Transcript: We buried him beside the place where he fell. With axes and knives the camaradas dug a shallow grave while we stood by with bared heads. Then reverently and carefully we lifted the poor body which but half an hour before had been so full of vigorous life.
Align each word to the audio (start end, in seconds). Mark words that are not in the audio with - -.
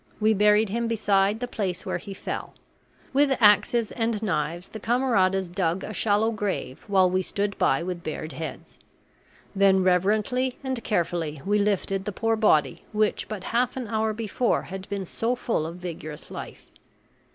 We 0.19 0.33
buried 0.33 0.69
him 0.69 0.87
beside 0.87 1.39
the 1.41 1.47
place 1.47 1.85
where 1.85 1.99
he 1.99 2.15
fell. 2.15 2.55
With 3.13 3.37
axes 3.39 3.91
and 3.91 4.19
knives 4.23 4.69
the 4.69 4.79
camaradas 4.79 5.47
dug 5.47 5.83
a 5.83 5.93
shallow 5.93 6.31
grave 6.31 6.83
while 6.87 7.07
we 7.07 7.21
stood 7.21 7.55
by 7.59 7.83
with 7.83 8.01
bared 8.03 8.33
heads. 8.33 8.79
Then 9.55 9.83
reverently 9.83 10.57
and 10.63 10.83
carefully 10.83 11.39
we 11.45 11.59
lifted 11.59 12.05
the 12.05 12.11
poor 12.11 12.35
body 12.35 12.83
which 12.91 13.27
but 13.27 13.43
half 13.53 13.77
an 13.77 13.87
hour 13.89 14.11
before 14.11 14.63
had 14.63 14.89
been 14.89 15.05
so 15.05 15.35
full 15.35 15.67
of 15.67 15.75
vigorous 15.75 16.31
life. 16.31 16.65